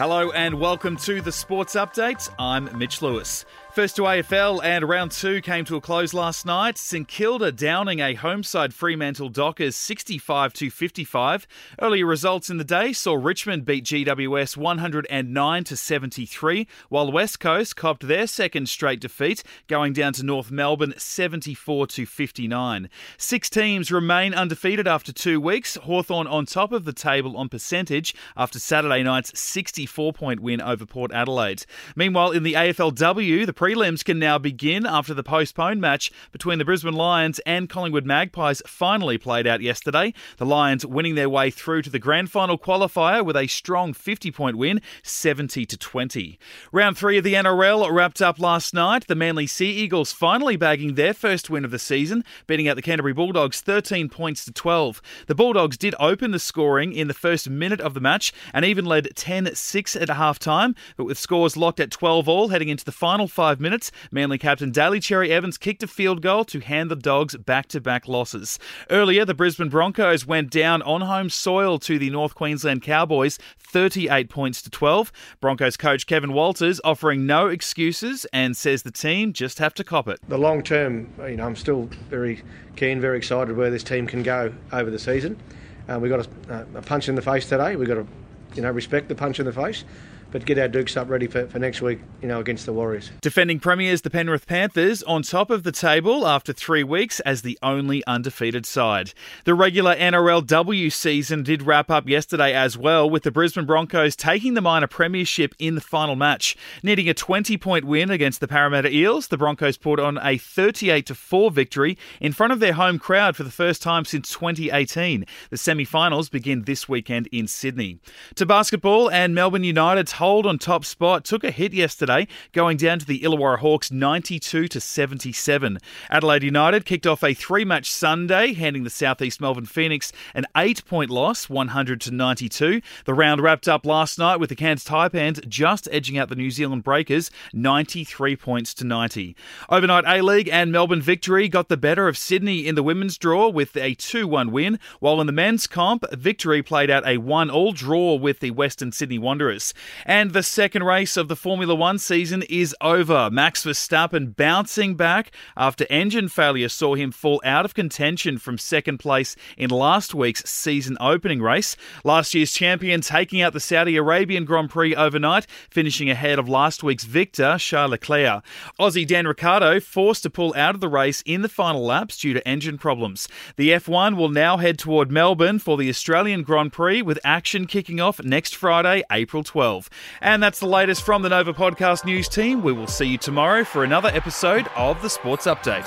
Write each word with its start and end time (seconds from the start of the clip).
Hello 0.00 0.30
and 0.30 0.58
welcome 0.58 0.96
to 0.96 1.20
the 1.20 1.30
Sports 1.30 1.74
Update. 1.74 2.30
I'm 2.38 2.78
Mitch 2.78 3.02
Lewis. 3.02 3.44
First 3.72 3.94
to 3.96 4.02
AFL 4.02 4.64
and 4.64 4.88
round 4.88 5.12
two 5.12 5.40
came 5.40 5.64
to 5.66 5.76
a 5.76 5.80
close 5.80 6.12
last 6.12 6.44
night. 6.44 6.76
St 6.76 7.06
Kilda 7.06 7.52
downing 7.52 8.00
a 8.00 8.14
homeside 8.14 8.74
Fremantle 8.74 9.28
Dockers 9.28 9.76
65 9.76 10.52
to 10.54 10.70
55. 10.70 11.46
Earlier 11.80 12.04
results 12.04 12.50
in 12.50 12.56
the 12.56 12.64
day 12.64 12.92
saw 12.92 13.14
Richmond 13.14 13.64
beat 13.64 13.84
GWS 13.84 14.56
109 14.56 15.64
to 15.64 15.76
73, 15.76 16.66
while 16.88 17.12
West 17.12 17.38
Coast 17.38 17.76
copped 17.76 18.08
their 18.08 18.26
second 18.26 18.68
straight 18.68 18.98
defeat, 18.98 19.44
going 19.68 19.92
down 19.92 20.14
to 20.14 20.24
North 20.24 20.50
Melbourne 20.50 20.94
74 20.96 21.86
to 21.86 22.06
59. 22.06 22.90
Six 23.18 23.48
teams 23.48 23.92
remain 23.92 24.34
undefeated 24.34 24.88
after 24.88 25.12
two 25.12 25.40
weeks. 25.40 25.76
Hawthorn 25.76 26.26
on 26.26 26.44
top 26.44 26.72
of 26.72 26.84
the 26.84 26.92
table 26.92 27.36
on 27.36 27.48
percentage 27.48 28.16
after 28.36 28.58
Saturday 28.58 29.04
night's 29.04 29.38
64 29.38 30.12
point 30.12 30.40
win 30.40 30.60
over 30.60 30.84
Port 30.84 31.12
Adelaide. 31.12 31.64
Meanwhile, 31.94 32.32
in 32.32 32.42
the 32.42 32.54
AFLW, 32.54 33.46
the 33.46 33.59
prelims 33.60 34.02
can 34.02 34.18
now 34.18 34.38
begin 34.38 34.86
after 34.86 35.12
the 35.12 35.22
postponed 35.22 35.82
match 35.82 36.10
between 36.32 36.58
the 36.58 36.64
Brisbane 36.64 36.94
Lions 36.94 37.40
and 37.40 37.68
Collingwood 37.68 38.06
Magpies 38.06 38.62
finally 38.66 39.18
played 39.18 39.46
out 39.46 39.60
yesterday. 39.60 40.14
The 40.38 40.46
Lions 40.46 40.86
winning 40.86 41.14
their 41.14 41.28
way 41.28 41.50
through 41.50 41.82
to 41.82 41.90
the 41.90 41.98
grand 41.98 42.30
final 42.30 42.56
qualifier 42.56 43.22
with 43.22 43.36
a 43.36 43.48
strong 43.48 43.92
50 43.92 44.30
point 44.30 44.56
win, 44.56 44.80
70 45.02 45.66
to 45.66 45.76
20. 45.76 46.38
Round 46.72 46.96
three 46.96 47.18
of 47.18 47.24
the 47.24 47.34
NRL 47.34 47.92
wrapped 47.92 48.22
up 48.22 48.38
last 48.38 48.72
night. 48.72 49.06
The 49.08 49.14
Manly 49.14 49.46
Sea 49.46 49.70
Eagles 49.70 50.10
finally 50.10 50.56
bagging 50.56 50.94
their 50.94 51.12
first 51.12 51.50
win 51.50 51.66
of 51.66 51.70
the 51.70 51.78
season, 51.78 52.24
beating 52.46 52.66
out 52.66 52.76
the 52.76 52.82
Canterbury 52.82 53.12
Bulldogs 53.12 53.60
13 53.60 54.08
points 54.08 54.42
to 54.46 54.52
12. 54.52 55.02
The 55.26 55.34
Bulldogs 55.34 55.76
did 55.76 55.94
open 56.00 56.30
the 56.30 56.38
scoring 56.38 56.94
in 56.94 57.08
the 57.08 57.12
first 57.12 57.50
minute 57.50 57.82
of 57.82 57.92
the 57.92 58.00
match 58.00 58.32
and 58.54 58.64
even 58.64 58.86
led 58.86 59.14
10 59.14 59.54
6 59.54 59.96
at 59.96 60.08
half 60.08 60.38
time, 60.38 60.74
but 60.96 61.04
with 61.04 61.18
scores 61.18 61.58
locked 61.58 61.78
at 61.78 61.90
12 61.90 62.26
all 62.26 62.48
heading 62.48 62.70
into 62.70 62.86
the 62.86 62.90
final 62.90 63.28
five 63.28 63.49
minutes, 63.58 63.90
Manly 64.12 64.38
captain 64.38 64.70
Daly 64.70 65.00
Cherry 65.00 65.32
Evans 65.32 65.56
kicked 65.56 65.82
a 65.82 65.86
field 65.86 66.20
goal 66.20 66.44
to 66.44 66.60
hand 66.60 66.90
the 66.90 66.96
Dogs 66.96 67.36
back 67.36 67.66
to 67.68 67.80
back 67.80 68.06
losses. 68.06 68.58
Earlier, 68.90 69.24
the 69.24 69.34
Brisbane 69.34 69.70
Broncos 69.70 70.26
went 70.26 70.50
down 70.50 70.82
on 70.82 71.00
home 71.00 71.30
soil 71.30 71.78
to 71.78 71.98
the 71.98 72.10
North 72.10 72.34
Queensland 72.34 72.82
Cowboys 72.82 73.38
38 73.58 74.28
points 74.28 74.60
to 74.62 74.70
12. 74.70 75.10
Broncos 75.40 75.76
coach 75.76 76.06
Kevin 76.06 76.32
Walters 76.32 76.80
offering 76.84 77.26
no 77.26 77.46
excuses 77.48 78.26
and 78.32 78.56
says 78.56 78.82
the 78.82 78.90
team 78.90 79.32
just 79.32 79.58
have 79.58 79.72
to 79.74 79.84
cop 79.84 80.06
it. 80.08 80.20
The 80.28 80.38
long 80.38 80.62
term, 80.62 81.12
you 81.26 81.36
know, 81.36 81.46
I'm 81.46 81.56
still 81.56 81.88
very 82.10 82.42
keen, 82.76 83.00
very 83.00 83.16
excited 83.16 83.56
where 83.56 83.70
this 83.70 83.82
team 83.82 84.06
can 84.06 84.22
go 84.22 84.52
over 84.72 84.90
the 84.90 84.98
season. 84.98 85.40
Uh, 85.88 85.98
we 85.98 86.08
got 86.08 86.26
a, 86.48 86.66
a 86.74 86.82
punch 86.82 87.08
in 87.08 87.14
the 87.14 87.22
face 87.22 87.48
today. 87.48 87.76
We 87.76 87.86
got 87.86 87.94
to, 87.94 88.06
you 88.54 88.62
know, 88.62 88.70
respect 88.70 89.08
the 89.08 89.14
punch 89.14 89.38
in 89.40 89.46
the 89.46 89.52
face 89.52 89.84
but 90.30 90.44
get 90.44 90.58
our 90.58 90.68
Dukes 90.68 90.96
up 90.96 91.08
ready 91.08 91.26
for, 91.26 91.46
for 91.46 91.58
next 91.58 91.82
week, 91.82 92.00
you 92.22 92.28
know, 92.28 92.40
against 92.40 92.66
the 92.66 92.72
Warriors. 92.72 93.10
Defending 93.20 93.58
premiers, 93.58 94.02
the 94.02 94.10
Penrith 94.10 94.46
Panthers, 94.46 95.02
on 95.02 95.22
top 95.22 95.50
of 95.50 95.62
the 95.62 95.72
table 95.72 96.26
after 96.26 96.52
three 96.52 96.84
weeks 96.84 97.20
as 97.20 97.42
the 97.42 97.58
only 97.62 98.04
undefeated 98.06 98.66
side. 98.66 99.12
The 99.44 99.54
regular 99.54 99.94
NRLW 99.96 100.92
season 100.92 101.42
did 101.42 101.62
wrap 101.62 101.90
up 101.90 102.08
yesterday 102.08 102.52
as 102.54 102.78
well, 102.78 103.08
with 103.08 103.22
the 103.22 103.30
Brisbane 103.30 103.66
Broncos 103.66 104.16
taking 104.16 104.54
the 104.54 104.60
minor 104.60 104.86
premiership 104.86 105.54
in 105.58 105.74
the 105.74 105.80
final 105.80 106.16
match. 106.16 106.56
Needing 106.82 107.08
a 107.08 107.14
20 107.14 107.56
point 107.56 107.84
win 107.84 108.10
against 108.10 108.40
the 108.40 108.48
Parramatta 108.48 108.94
Eels, 108.94 109.28
the 109.28 109.38
Broncos 109.38 109.76
put 109.76 109.98
on 109.98 110.18
a 110.22 110.38
38 110.38 111.10
4 111.10 111.50
victory 111.50 111.98
in 112.20 112.32
front 112.32 112.52
of 112.52 112.60
their 112.60 112.74
home 112.74 112.98
crowd 112.98 113.36
for 113.36 113.42
the 113.42 113.50
first 113.50 113.82
time 113.82 114.04
since 114.04 114.30
2018. 114.30 115.24
The 115.50 115.56
semi 115.56 115.84
finals 115.84 116.28
begin 116.28 116.62
this 116.62 116.88
weekend 116.88 117.28
in 117.32 117.48
Sydney. 117.48 117.98
To 118.40 118.46
basketball, 118.46 119.10
and 119.10 119.34
Melbourne 119.34 119.64
United's 119.64 120.12
hold 120.12 120.46
on 120.46 120.56
top 120.56 120.86
spot 120.86 121.26
took 121.26 121.44
a 121.44 121.50
hit 121.50 121.74
yesterday, 121.74 122.26
going 122.52 122.78
down 122.78 122.98
to 122.98 123.04
the 123.04 123.20
Illawarra 123.20 123.58
Hawks 123.58 123.90
92 123.90 124.66
to 124.66 124.80
77. 124.80 125.78
Adelaide 126.08 126.44
United 126.44 126.86
kicked 126.86 127.06
off 127.06 127.22
a 127.22 127.34
three-match 127.34 127.90
Sunday, 127.90 128.54
handing 128.54 128.82
the 128.82 128.88
Southeast 128.88 129.42
Melbourne 129.42 129.66
Phoenix 129.66 130.10
an 130.32 130.46
eight-point 130.56 131.10
loss, 131.10 131.50
100 131.50 132.00
to 132.00 132.10
92. 132.12 132.80
The 133.04 133.12
round 133.12 133.42
wrapped 133.42 133.68
up 133.68 133.84
last 133.84 134.18
night 134.18 134.40
with 134.40 134.48
the 134.48 134.56
Cairns 134.56 134.86
Taipans 134.86 135.46
just 135.46 135.86
edging 135.92 136.16
out 136.16 136.30
the 136.30 136.34
New 136.34 136.50
Zealand 136.50 136.82
Breakers, 136.82 137.30
93 137.52 138.36
points 138.36 138.72
to 138.72 138.86
90. 138.86 139.36
Overnight 139.68 140.04
A-League 140.06 140.48
and 140.48 140.72
Melbourne 140.72 141.02
Victory 141.02 141.46
got 141.46 141.68
the 141.68 141.76
better 141.76 142.08
of 142.08 142.16
Sydney 142.16 142.66
in 142.66 142.74
the 142.74 142.82
women's 142.82 143.18
draw 143.18 143.50
with 143.50 143.76
a 143.76 143.94
2-1 143.96 144.50
win, 144.50 144.78
while 144.98 145.20
in 145.20 145.26
the 145.26 145.32
men's 145.34 145.66
comp, 145.66 146.06
Victory 146.12 146.62
played 146.62 146.88
out 146.88 147.06
a 147.06 147.18
1-all 147.18 147.72
draw 147.72 148.14
with 148.14 148.29
the 148.38 148.52
Western 148.52 148.92
Sydney 148.92 149.18
Wanderers. 149.18 149.74
And 150.06 150.32
the 150.32 150.44
second 150.44 150.84
race 150.84 151.16
of 151.16 151.26
the 151.26 151.34
Formula 151.34 151.74
One 151.74 151.98
season 151.98 152.44
is 152.48 152.76
over. 152.80 153.28
Max 153.32 153.64
Verstappen 153.64 154.36
bouncing 154.36 154.94
back 154.94 155.32
after 155.56 155.86
engine 155.90 156.28
failure 156.28 156.68
saw 156.68 156.94
him 156.94 157.10
fall 157.10 157.42
out 157.44 157.64
of 157.64 157.74
contention 157.74 158.38
from 158.38 158.56
second 158.56 158.98
place 158.98 159.34
in 159.58 159.70
last 159.70 160.14
week's 160.14 160.48
season 160.48 160.96
opening 161.00 161.42
race. 161.42 161.76
Last 162.04 162.32
year's 162.34 162.52
champion 162.52 163.00
taking 163.00 163.42
out 163.42 163.52
the 163.52 163.60
Saudi 163.60 163.96
Arabian 163.96 164.44
Grand 164.44 164.70
Prix 164.70 164.94
overnight, 164.94 165.48
finishing 165.70 166.08
ahead 166.08 166.38
of 166.38 166.48
last 166.48 166.84
week's 166.84 167.04
victor, 167.04 167.56
Charles 167.58 167.90
Leclerc. 167.90 168.44
Aussie 168.78 169.06
Dan 169.06 169.26
Ricciardo 169.26 169.80
forced 169.80 170.22
to 170.22 170.30
pull 170.30 170.54
out 170.54 170.74
of 170.74 170.80
the 170.80 170.88
race 170.88 171.22
in 171.26 171.42
the 171.42 171.48
final 171.48 171.84
laps 171.84 172.18
due 172.18 172.34
to 172.34 172.46
engine 172.46 172.78
problems. 172.78 173.28
The 173.56 173.70
F1 173.70 174.16
will 174.16 174.28
now 174.28 174.58
head 174.58 174.78
toward 174.78 175.10
Melbourne 175.10 175.58
for 175.58 175.76
the 175.76 175.88
Australian 175.88 176.42
Grand 176.42 176.72
Prix 176.72 177.02
with 177.02 177.18
action 177.24 177.66
kicking 177.66 178.00
next 178.24 178.56
Friday, 178.56 179.02
April 179.10 179.42
12. 179.42 179.88
And 180.20 180.42
that's 180.42 180.60
the 180.60 180.66
latest 180.66 181.02
from 181.02 181.22
the 181.22 181.28
Nova 181.28 181.52
Podcast 181.52 182.04
News 182.04 182.28
team. 182.28 182.62
We 182.62 182.72
will 182.72 182.86
see 182.86 183.06
you 183.06 183.18
tomorrow 183.18 183.64
for 183.64 183.84
another 183.84 184.10
episode 184.10 184.68
of 184.76 185.00
the 185.02 185.10
Sports 185.10 185.46
Update. 185.46 185.86